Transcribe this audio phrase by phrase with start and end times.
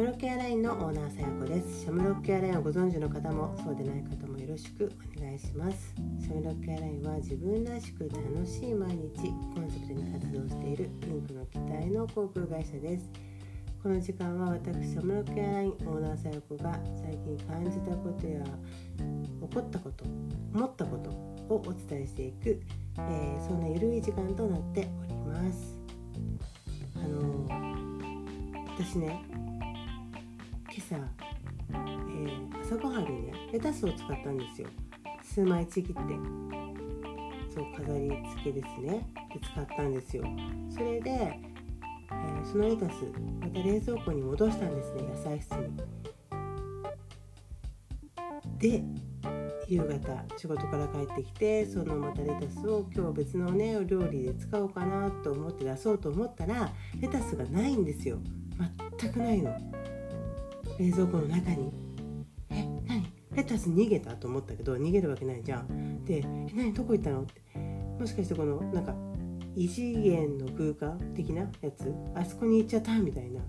[0.00, 1.82] ムロックエアラインのオーナーさやこです。
[1.82, 5.94] シャムロックエアラインをご存知の方もそうでない方もよろしくお願いします。
[6.18, 13.10] シャムロックエアラインは自分らしく楽しい毎日コンセプトに活動しているピンクの機体の航空会社です。
[13.82, 20.06] この時間は私シャムロックエアラインオーナーさやこが最近感じたことや起こったこと
[20.54, 21.10] 思ったこと
[21.54, 22.58] をお伝えしていく、
[22.96, 25.78] えー、そんなゆるい時間となっております。
[26.96, 27.46] あの
[28.78, 29.29] 私ね
[30.90, 34.68] 朝、えー、朝ごはんにねレタスを使ったんですよ。
[35.22, 36.00] 数枚ちぎって。
[37.54, 39.06] そう飾り付けですね。
[39.32, 40.24] で使ったんですよ。
[40.68, 43.04] それで、えー、そのレタス
[43.40, 45.76] また冷蔵庫に戻したんですね野菜室に。
[48.58, 48.82] で
[49.68, 58.18] 夕方仕事から帰ってきてそのまたレタスを今日別のねお料理で使おうかなと思って出そうと思ったらレタスがないんですよ。
[58.98, 59.79] 全くないの。
[60.80, 61.70] 冷蔵庫の中に。
[62.48, 63.04] え何？
[63.32, 66.04] レタス逃げたと思ったけど逃げるわけないじゃん。
[66.06, 66.22] でえ
[66.54, 66.72] 何？
[66.72, 67.20] どこ行ったの？
[67.20, 67.42] って。
[68.00, 68.94] もしかしてこのなんか
[69.54, 71.94] 異次元の空間的なやつ？
[72.14, 73.42] あそこに行っちゃったみたいな。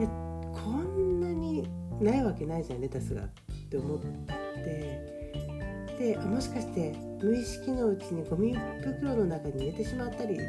[0.00, 0.06] え
[0.52, 1.68] こんなに
[2.00, 3.22] ないわけないじゃんレタスが。
[3.22, 3.28] っ
[3.70, 5.14] て思って。
[6.00, 10.44] でもしかして無意識のうちにゴミ袋の中に入れてしまったりとか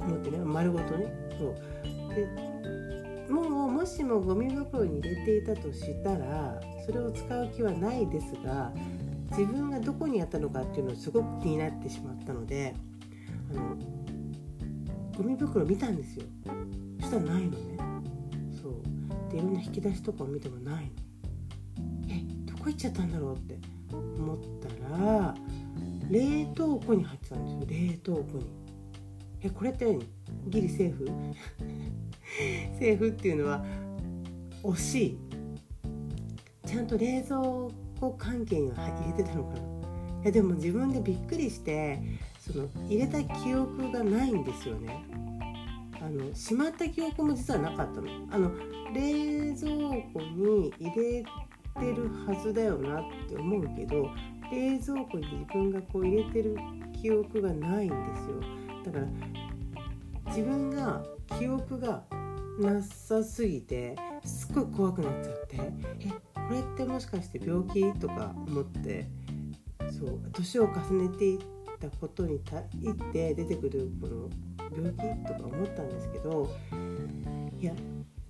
[0.00, 0.38] 思ってね。
[0.38, 1.06] 丸ごとね。
[1.38, 1.54] そう。
[2.14, 2.26] で
[3.28, 8.72] もうもしもゴミ袋に入れていたとしたらそれを使う気はないですが
[9.30, 12.74] 自分がどこにやったのかっていうのをすごく気になってしまったので
[13.50, 13.76] あの
[15.16, 16.24] ゴミ袋見たんですよ。
[17.00, 17.58] そしたらないのね。
[18.62, 19.32] そう。
[19.32, 20.90] でいろんな引き出しとかを見てもないの。
[22.10, 23.58] えどこ行っちゃったんだろうって。
[23.92, 25.34] 思ったら
[26.10, 27.88] 冷凍庫に入ってたんですよ。
[27.88, 28.46] 冷凍庫に。
[29.40, 29.98] えこれって
[30.48, 31.08] ギリセーフ？
[32.78, 33.64] セーフっていうのは
[34.62, 35.18] 惜しい。
[36.66, 37.38] ちゃんと冷蔵
[38.00, 39.60] 庫関係に入れてたのかな。
[40.22, 42.02] いやでも自分でびっくりして
[42.38, 45.04] その入れた記憶がないんですよね。
[46.00, 48.08] あのしまった記憶も実はなかったの。
[48.30, 48.50] あの
[48.94, 49.70] 冷蔵
[50.12, 51.24] 庫に入れ
[51.80, 54.08] てるはずだよなって思うけど
[54.50, 56.56] 冷蔵庫に自分がこう入れてる
[57.00, 58.40] 記憶がないんですよ。
[58.84, 59.06] だから
[60.26, 61.02] 自分が
[61.38, 62.02] 記憶が
[62.58, 65.56] なさすぎてすっごい怖くなっちゃって
[66.00, 69.08] えこれってもしかして病気とか思って
[69.98, 71.38] そう年を重ねていっ
[71.78, 74.30] たことに対って出てくるこの
[74.74, 76.50] 病気とか思ったんですけど
[77.60, 77.72] いや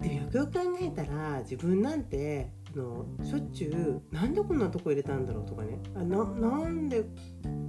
[0.00, 7.04] でもよくよく考えたら自分なんてあのしょっちゅうなんでこんなとこ入れたんだろうとかねあななんで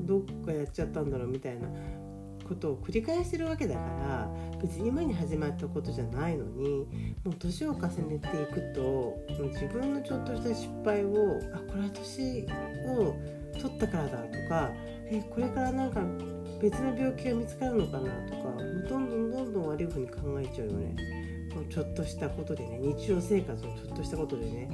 [0.01, 1.67] どっかやっちゃったんだろうみたいな
[2.47, 4.31] ことを繰り返してるわけだから
[4.61, 6.87] 別に今に始まったことじゃないのに
[7.23, 9.17] もう年を重ねていくと
[9.53, 12.45] 自分のちょっとした失敗をあこれは年
[12.87, 13.15] を
[13.59, 14.71] 取ったからだとか
[15.09, 16.01] えこれからなんか
[16.61, 18.57] 別の病気が見つかるのかなとか
[18.89, 20.95] どんどんどんどん悪いふうに考えちゃうよね。
[21.69, 24.69] ちょっとしたことでね日常生活のちょっとしたことでね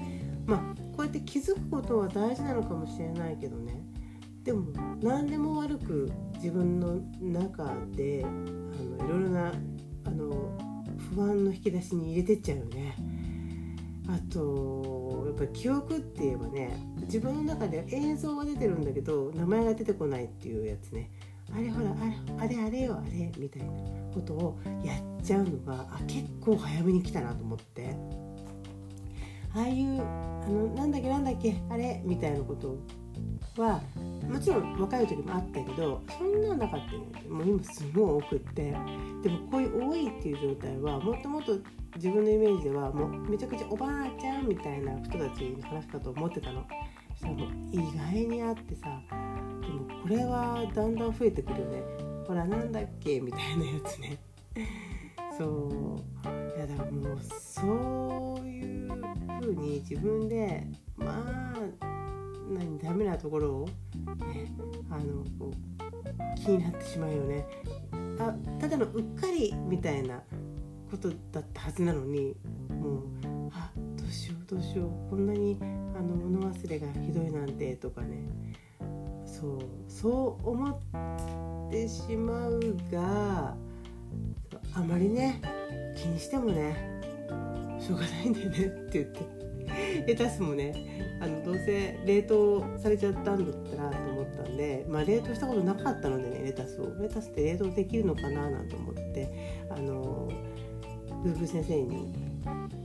[0.45, 3.81] まあこうやって気づくことは大事なのかもしれないけどね
[4.44, 4.66] でも
[5.02, 9.54] 何でも悪く自分の中であのいろいろな
[10.06, 10.58] あの
[11.16, 12.96] 不安の引き出しに入れてっちゃうよね。
[14.09, 21.10] あとやっぱり記憶って言えばね自分の中で映像は出てるんだけど名前が出てこないっていうやつね
[21.56, 23.70] あれほらあれあれあれよあれみたいな
[24.14, 27.96] ことをやっちゃうのがあ結構早めに来たなと思って
[29.56, 32.80] ああいうあのなんだっけなんだっけあれみたいなことを
[33.58, 33.81] は
[34.28, 37.30] もちろん若い時もあったけどそんななかったよね。
[37.30, 38.75] もう今すごい多くって。
[39.24, 41.58] でもこういう多いっていう状態はもっともっと
[41.96, 46.66] 自分のイメージではもうめちゃくちゃおばあちゃんみたいな人たちの話かと思ってたの。
[47.12, 49.02] そしたらもう意外にあってさ
[49.62, 51.84] でもこれはだんだん増えてくるよね。
[52.28, 54.18] ほらなんだっけみたいなやつね。
[55.38, 56.57] そう。
[56.57, 58.89] いやだからもうそういう
[59.42, 60.66] 風に自分で
[60.98, 61.24] ま
[61.80, 62.02] あ
[62.53, 64.51] 何ダメなところを、ね、
[64.89, 67.45] あのこう気になってしまうよね。
[68.19, 70.21] あただのうっかりみたいな
[70.89, 72.35] ことだったはずなのに
[72.69, 73.03] もう
[73.53, 75.65] あどうしようどうしようこんなにあ
[76.01, 78.29] の物忘れがひどいなんてとかね。
[79.25, 79.59] そう
[79.89, 83.55] そう思ってしまうが
[84.73, 85.41] あまりね
[85.97, 87.01] 気にしてもね
[87.79, 89.43] しょうがないんだよねって言って。
[90.06, 90.74] レタスもね
[91.22, 100.30] あのどうせ冷凍されちゃったんだったらと思ったんで、まあ、冷凍したことなかったのでねレタスをレタスって冷凍できるのかななんて思ってあの
[101.24, 102.13] ブーブー先生に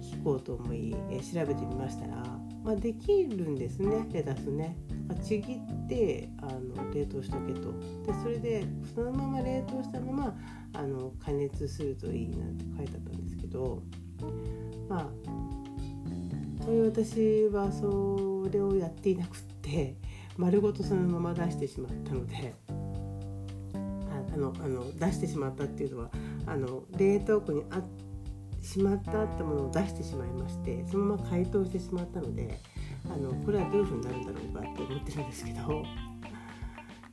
[0.00, 2.16] 聞こうと思い、え調べてみましたら、
[2.62, 4.76] まあ、できるんですねレタスね。
[5.22, 5.58] ちぎっ
[5.88, 7.72] てあの冷凍しとけと
[8.06, 8.64] でそれで
[8.94, 10.36] そのまま冷凍したまま
[10.74, 13.82] あの加熱するといいなんて書いてあったんですけど
[14.88, 15.27] まあ
[16.68, 19.96] これ私はそれをやっていなくって
[20.36, 22.54] 丸ごとそのまま出してしまったので
[23.72, 26.10] あのあの出してしまったっていうのは
[26.46, 27.80] あの冷凍庫にあ
[28.62, 32.60] しまったってものを出してしまいましてそのまま解凍してしまったので
[33.06, 35.82] あのこれはどういう風になるんだろうかって思ってるんですけど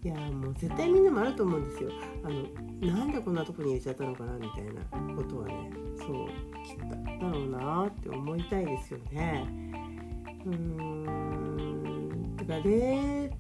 [0.04, 1.90] いやもう絶対みんなもあると思うんですよ。
[2.26, 6.28] あのなんでこんなとこに入れちゃったのかなみたいなことはねそう
[6.64, 9.46] きっとだろうなって思いたいですよね。
[10.46, 12.36] うーん。
[12.38, 13.32] だから冷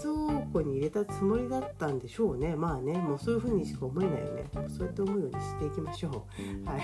[0.00, 2.56] 蔵庫に入れたつもりだったんでしょうね。
[2.56, 4.44] まあねもうそういう風にしか思えないよね。
[4.68, 6.26] そうやって思うようにしていきましょ
[6.64, 6.68] う。
[6.68, 6.82] はい。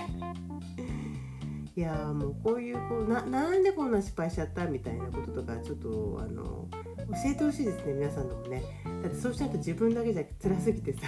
[1.75, 8.63] いやもうこういうこうななんでこんな失敗しちゃったみたいなこととかちょっとあの教えてほしいですね皆さんのもね。
[9.03, 11.01] だってそうしないと自分だけじゃ辛すぎてさ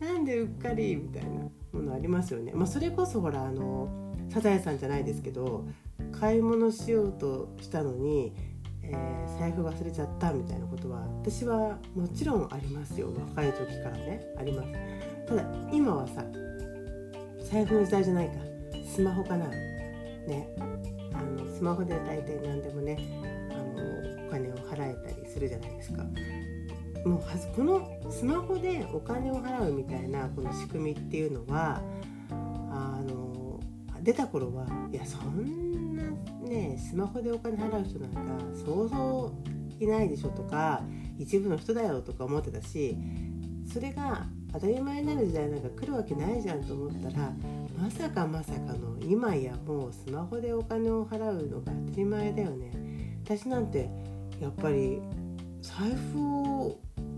[0.00, 1.30] なんでうっかりみたいな
[1.72, 3.88] ものありますよね、まあ、それこそほらあの
[4.30, 5.64] サザエさんじゃないですけど
[6.18, 8.32] 買い物しようとしたのに、
[8.82, 13.12] えー、財布忘れちゃったみたいなことは私はもちろんありますよ。
[13.28, 14.22] 若い時からね。
[14.38, 14.72] あります。
[15.26, 16.24] ただ今はさ
[17.50, 18.34] 財布の時代じゃないか。
[18.94, 19.48] スマホかな。
[19.48, 20.48] ね。
[21.12, 22.98] あのスマホで大体何でもね
[23.50, 26.04] あのお金を払えたりするじゃないですか。
[27.08, 31.80] もうこのスマホでお金を払うみたいなこの仕組みっていうのは
[32.30, 33.58] あの
[34.02, 36.02] 出た頃はいやそんな
[36.46, 38.20] ねスマホでお金払う人なんか
[38.54, 39.32] 想像
[39.80, 40.82] いないでしょとか
[41.18, 42.96] 一部の人だよとか思ってたし
[43.72, 47.32] それが当たり前になる時代なんか来るわけないじゃんと思ったら
[47.78, 52.72] まさかまさかの今やもうスマホでお金を払うのが当たり前だよね。
[53.24, 53.88] 私なんて
[54.40, 55.00] やっぱり
[55.60, 56.37] 財布を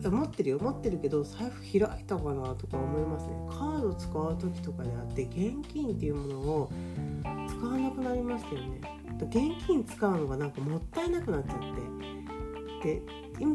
[0.08, 0.58] 持ってるよ。
[0.58, 3.32] 持ってるけど財布開いたかなとか思いますね。
[3.49, 6.73] カード使う時とかであって現金っていうものを
[7.49, 8.81] 使わなくなりましたよね。
[9.23, 12.20] 現金使うのがなんかもったいなくなっちゃって。
[12.82, 13.02] で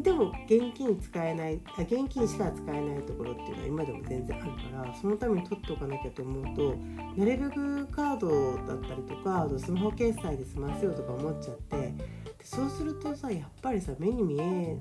[0.02, 6.76] でも現金使えない現金しか使えないところっていうのは今でも全然あるからそのために取っておかなきゃと思うと
[7.16, 11.94] なるべくカードだったりとかあとスマホ決済で済ませようとか思っちゃってで
[12.42, 14.76] そうするとさやっぱりさ目に見え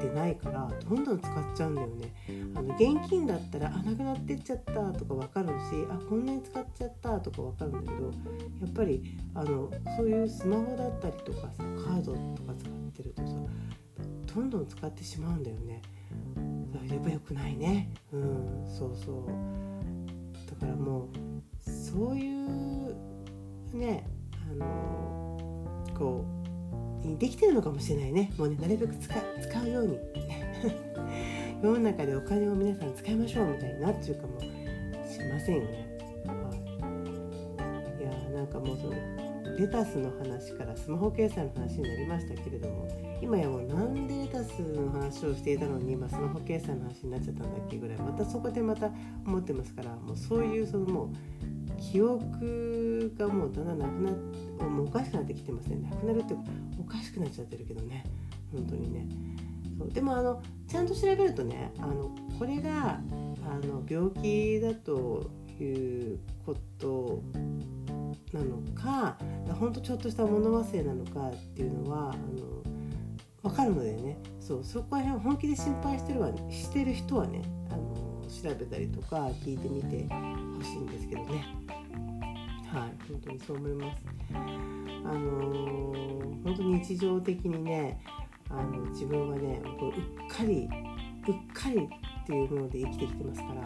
[0.00, 2.14] てないからどんどん使っちゃうんだよね。
[2.54, 5.52] あの現金だったらあなくなってっちゃったとか分かるし
[5.90, 8.10] あこんなに使っちゃったとか分かるんだけどや
[8.66, 9.02] っぱり
[9.34, 13.34] あのそういうスマホだったりとかさカードとか使ってるとさ
[14.34, 15.82] どんどん使ってしまうんだよね。
[16.90, 17.92] やっぱ良くないね。
[18.12, 19.26] うんそうそう。
[20.50, 21.08] だからも
[21.66, 22.96] うそういう
[23.74, 24.06] ね
[24.50, 25.38] あの
[25.96, 26.31] こう
[27.18, 28.32] できてるのかもしれないね。
[28.38, 29.98] もうねなるべく使使うように。
[31.62, 34.48] 世の中でお金を皆さん使いましょうみたいになっちゃうかもし
[35.30, 36.34] ませんよね、は
[37.98, 39.22] い、いやーなんかもうその
[39.56, 42.88] レタスの話からスマホ決済の話になりましたけれども
[43.20, 48.90] 今やもうなんでレタスの話をしていたのに今スマホ決済の話になっちゃったんだっけぐらいまたそこでまた
[49.24, 55.76] 思ってますからもうそういうそのもう記憶がもうだんだんなくなってもうおかしくなってきてますね。
[55.90, 56.34] なくなるって
[56.78, 58.04] おかしくなっちゃってるけどね。
[58.52, 59.06] 本当にね。
[59.78, 59.90] そう。
[59.90, 63.00] でもあのちゃんと調べるとねあのこれが
[63.44, 67.22] あの病気だということ
[68.32, 69.18] なのか
[69.58, 74.18] 本当ちょっとした物忘れなのかっていうのはあの分かるのでね。
[74.40, 74.64] そう。
[74.64, 80.06] そこら辺本気で心配してるわしてる人はねあの調べたりとか聞いてみて
[80.56, 81.61] ほしいんですけどね。
[83.12, 84.02] 本当にそう思います
[85.04, 88.00] あのー、本当に日常的にね
[88.48, 90.68] あの自分はねこううっかり
[91.28, 93.60] うっかりっていうもので生きてきてますから、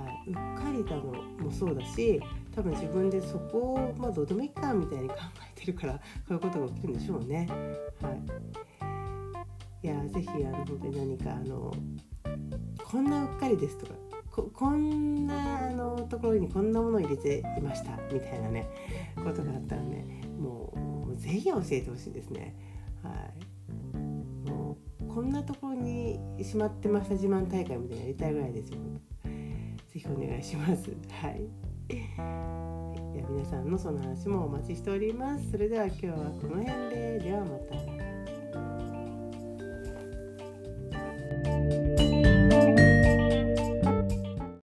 [0.00, 1.02] はい、うっかりだの
[1.44, 2.20] もそうだし
[2.54, 5.14] 多分自分でそこをまあどうでもいいかみたいに考
[5.56, 7.46] えてるからこういうことが起きるんでしょうね。
[8.02, 8.10] は
[9.82, 11.72] い、いやぜひあの本当に何かあの
[12.84, 13.92] こんなうっかりですとか
[14.36, 18.68] ここんなあのところにこんなものを入れていましたみたいなね
[19.16, 22.54] ことがあったらねもうぜひ教えてほしいですね。
[23.02, 28.78] はいもうこんなところにしまってました自慢大会みたいなやりたいぐらいですよ。
[29.24, 30.90] ぜひお願いします。
[31.10, 31.40] はい。
[31.88, 31.96] い
[33.18, 35.52] や皆さんのその話もお待ちしております。
[35.52, 37.18] それでは今日はこの辺で。
[37.20, 37.56] ではま
[42.00, 42.05] た。